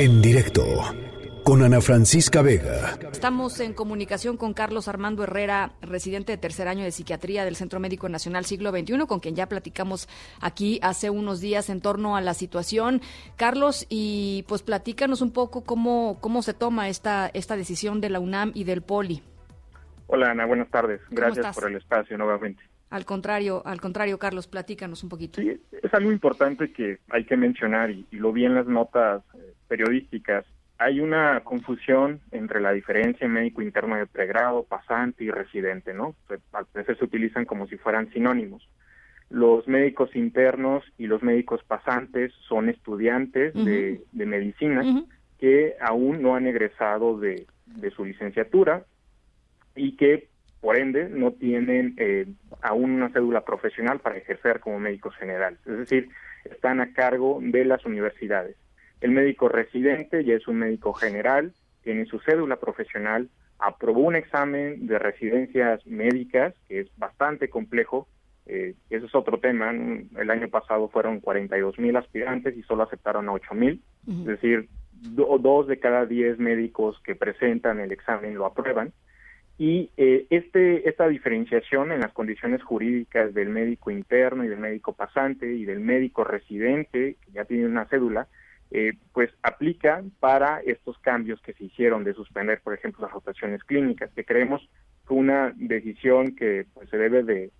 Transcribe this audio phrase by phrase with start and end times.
[0.00, 0.62] En directo
[1.42, 2.96] con Ana Francisca Vega.
[3.10, 7.80] Estamos en comunicación con Carlos Armando Herrera, residente de tercer año de psiquiatría del Centro
[7.80, 10.08] Médico Nacional Siglo XXI, con quien ya platicamos
[10.40, 13.00] aquí hace unos días en torno a la situación.
[13.34, 18.20] Carlos, y pues platícanos un poco cómo, cómo se toma esta, esta decisión de la
[18.20, 19.20] UNAM y del POLI.
[20.06, 21.00] Hola Ana, buenas tardes.
[21.10, 22.62] Gracias por el espacio nuevamente.
[22.90, 25.42] Al contrario, al contrario, Carlos, platícanos un poquito.
[25.42, 29.22] Sí, es algo importante que hay que mencionar y, lo vi en las notas
[29.68, 30.44] periodísticas
[30.78, 36.14] hay una confusión entre la diferencia en médico interno de pregrado, pasante y residente, ¿no?
[36.52, 38.68] Al parecer se utilizan como si fueran sinónimos.
[39.28, 45.04] Los médicos internos y los médicos pasantes son estudiantes de, medicina
[45.38, 47.46] que aún no han egresado de,
[47.94, 48.84] su licenciatura
[49.74, 50.28] y que,
[50.60, 52.26] por ende, no tienen eh,
[52.62, 55.58] aún una cédula profesional para ejercer como médicos generales.
[55.66, 56.08] Es decir,
[56.44, 58.56] están a cargo de las universidades.
[59.00, 61.52] El médico residente ya es un médico general,
[61.82, 63.28] tiene su cédula profesional,
[63.58, 68.08] aprobó un examen de residencias médicas, que es bastante complejo,
[68.46, 73.28] eh, eso es otro tema, el año pasado fueron 42 mil aspirantes y solo aceptaron
[73.28, 78.46] a 8 mil, es decir, dos de cada diez médicos que presentan el examen lo
[78.46, 78.92] aprueban.
[79.58, 84.92] Y eh, este, esta diferenciación en las condiciones jurídicas del médico interno y del médico
[84.92, 88.28] pasante y del médico residente, que ya tiene una cédula,
[88.70, 93.64] eh, pues aplica para estos cambios que se hicieron de suspender, por ejemplo, las rotaciones
[93.64, 94.68] clínicas, que creemos
[95.06, 97.50] que una decisión que pues, se debe de,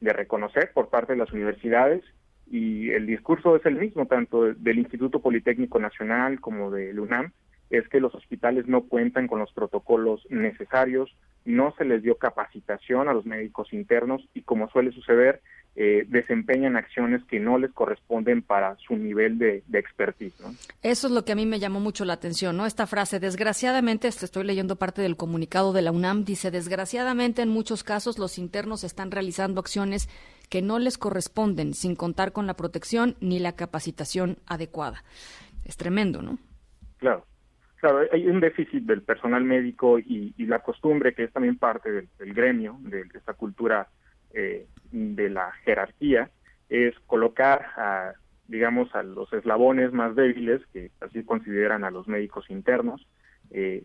[0.00, 2.04] reconocer por parte de las universidades
[2.48, 7.32] y el discurso es el mismo, tanto del Instituto Politécnico Nacional como del UNAM,
[7.70, 11.14] es que los hospitales no cuentan con los protocolos necesarios,
[11.44, 15.42] no se les dio capacitación a los médicos internos y como suele suceder,
[15.80, 20.34] eh, desempeñan acciones que no les corresponden para su nivel de, expertise.
[20.82, 22.66] Eso es lo que a mí me llamó mucho la atención, ¿no?
[22.66, 27.84] Esta frase, desgraciadamente, estoy leyendo parte del comunicado de la UNAM, dice, desgraciadamente en muchos
[27.84, 30.08] casos los internos están realizando acciones
[30.50, 35.04] que no les corresponden sin contar con la protección ni la capacitación adecuada.
[35.64, 36.38] Es tremendo, ¿no?
[36.96, 37.24] Claro.
[37.76, 42.34] Claro, hay un déficit del personal médico y, la costumbre, que es también parte del,
[42.34, 43.86] gremio, de, esta cultura
[44.32, 46.30] eh, de la jerarquía
[46.68, 48.12] es colocar a,
[48.46, 53.06] digamos, a los eslabones más débiles, que así consideran a los médicos internos,
[53.50, 53.84] eh,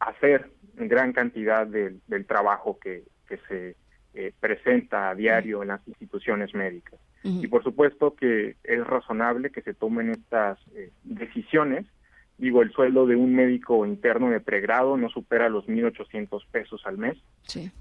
[0.00, 3.76] hacer gran cantidad del trabajo que, que se
[4.14, 7.00] eh, presenta a diario en las instituciones médicas.
[7.26, 11.86] Y por supuesto que es razonable que se tomen estas eh, decisiones.
[12.36, 16.98] Digo, el sueldo de un médico interno de pregrado no supera los 1.800 pesos al
[16.98, 17.16] mes.
[17.44, 17.72] Sí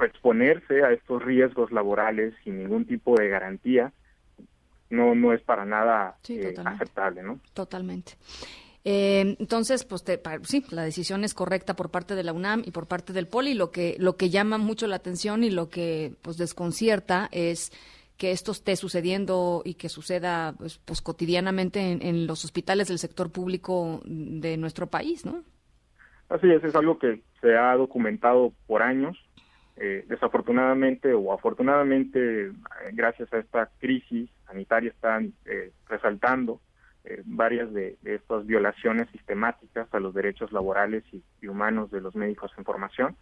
[0.00, 3.92] exponerse a estos riesgos laborales sin ningún tipo de garantía
[4.90, 7.40] no no es para nada eh, aceptable, ¿no?
[7.52, 8.12] Totalmente.
[8.84, 10.04] Eh, entonces, pues
[10.42, 13.54] sí, la decisión es correcta por parte de la UNAM y por parte del Poli.
[13.54, 17.72] Lo que lo que llama mucho la atención y lo que pues desconcierta es
[18.18, 22.98] que esto esté sucediendo y que suceda pues, pues cotidianamente en, en, los hospitales del
[22.98, 25.42] sector público de nuestro país, ¿no?
[26.28, 29.18] Así es, es algo que se ha documentado por años.
[29.76, 32.52] Eh, desafortunadamente o afortunadamente, eh,
[32.92, 36.60] gracias a esta crisis sanitaria, están eh, resaltando
[37.26, 42.64] varias de, estas violaciones sistemáticas a los derechos laborales y, humanos de los médicos en
[42.64, 43.14] formación,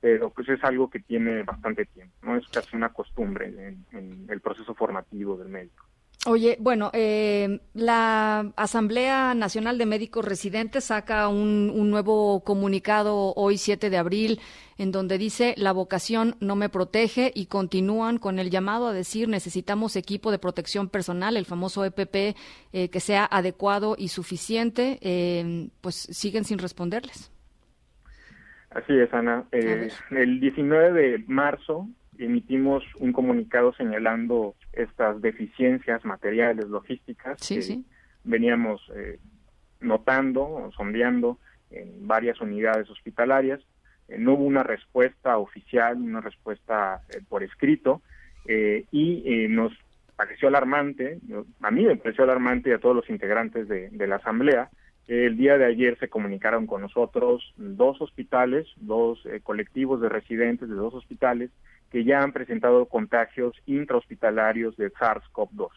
[0.00, 3.46] pero pues es algo que tiene bastante tiempo, no es casi una costumbre
[3.92, 5.86] en el proceso formativo del médico.
[6.24, 13.90] Oye, bueno, eh, la Asamblea Nacional de Médicos Residentes saca un, nuevo comunicado hoy 7
[13.90, 14.38] de abril
[14.78, 19.28] en donde dice la vocación no me protege y continúan con el llamado a decir
[19.28, 22.36] necesitamos equipo de protección personal, el famoso EPP,
[22.72, 27.32] eh, que sea adecuado y suficiente, eh, pues siguen sin responderles.
[28.70, 29.44] Así es, Ana.
[29.50, 37.82] el 19 de marzo emitimos un comunicado señalando estas deficiencias materiales, logísticas que
[38.24, 39.18] veníamos eh,
[39.80, 41.38] notando, sondeando
[41.70, 43.60] en varias unidades hospitalarias.
[44.08, 48.02] Eh, no hubo una respuesta oficial, una respuesta eh, por escrito,
[48.44, 49.72] y nos
[50.16, 51.20] pareció alarmante,
[51.60, 54.68] a mí me pareció alarmante y a todos los integrantes de, de la Asamblea,
[55.06, 60.68] que el día de ayer se comunicaron con nosotros dos hospitales, dos colectivos de residentes
[60.68, 61.50] de dos hospitales,
[61.92, 65.68] que ya han presentado contagios intrahospitalarios de SARS-CoV-2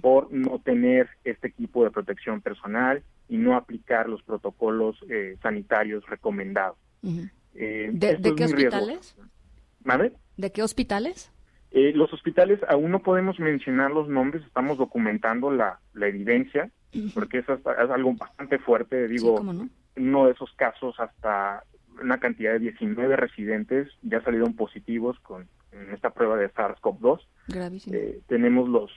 [0.00, 6.04] por no tener este equipo de protección personal y no aplicar los protocolos eh, sanitarios
[6.08, 6.76] recomendados.
[7.54, 9.14] Eh, ¿De, qué hospitales?
[9.84, 10.12] ¿Madre?
[10.36, 11.30] ¿De qué hospitales?
[11.70, 16.70] Eh, los hospitales aún no podemos mencionar los nombres, estamos documentando la, la evidencia.
[17.14, 19.40] porque eso es, algo bastante fuerte, digo,
[19.96, 21.62] uno de esos casos hasta
[22.00, 27.20] una cantidad de 19 residentes ya salieron positivos con en esta prueba de SARS-CoV-2.
[27.92, 28.90] Eh, tenemos los,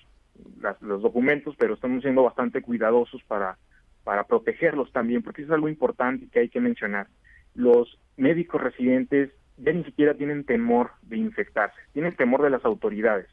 [0.82, 3.58] los documentos, pero estamos siendo bastante cuidadosos para,
[4.04, 7.08] para protegerlos también, porque es algo importante que hay que mencionar.
[7.54, 13.28] Los médicos residentes ya ni siquiera tienen temor de infectarse, tienen temor de las autoridades,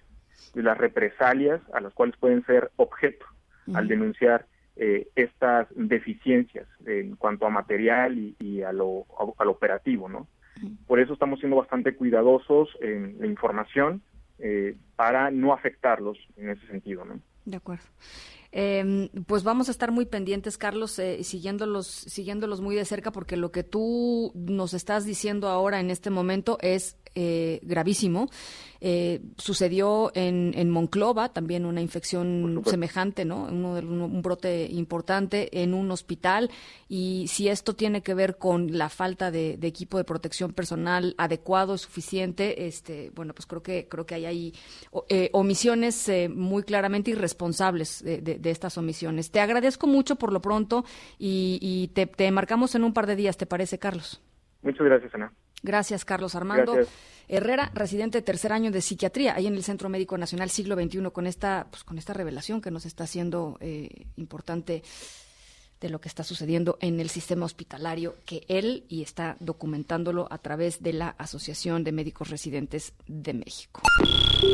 [0.55, 3.27] de las represalias a las cuales pueden ser objeto
[3.73, 4.47] al denunciar
[4.83, 9.05] eh, estas deficiencias en cuanto a material y, a lo,
[9.37, 10.27] al operativo, ¿no?
[10.87, 14.01] Por eso estamos siendo bastante cuidadosos en la información
[14.39, 17.21] eh, para no afectarlos en ese sentido, ¿no?
[17.45, 17.85] De acuerdo.
[18.53, 23.37] Eh, pues vamos a estar muy pendientes, Carlos, eh, siguiéndolos, siguiéndolos muy de cerca, porque
[23.37, 28.29] lo que tú nos estás diciendo ahora en este momento es eh, gravísimo.
[28.83, 33.45] Eh, sucedió en, en, Monclova también una infección semejante, ¿no?
[33.45, 36.51] Uno de, un, brote importante en un hospital.
[36.89, 41.77] Y si esto tiene que ver con la falta de, equipo de protección personal adecuado,
[41.77, 44.55] suficiente, este, bueno, pues creo que creo que hay ahí
[45.11, 49.31] eh, omisiones eh, muy claramente irresponsables de, de, estas omisiones.
[49.31, 50.87] Te agradezco mucho por lo pronto
[51.19, 54.23] y, y te, te marcamos en un par de días, ¿te parece, Carlos?
[54.63, 55.33] Muchas gracias, Ana.
[55.63, 56.79] Gracias, Carlos Armando.
[57.29, 61.11] Herrera, residente de tercer año de psiquiatría, ahí en el Centro Médico Nacional Siglo XXI,
[61.13, 64.83] con esta, pues, con esta revelación que nos está haciendo eh, importante
[65.81, 70.39] de lo que está sucediendo en el sistema hospitalario, que él y está documentándolo a
[70.39, 73.81] través de la Asociación de Médicos Residentes de México.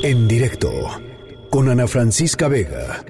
[0.03, 0.71] En directo,
[1.51, 3.05] con Ana Francisca Vega.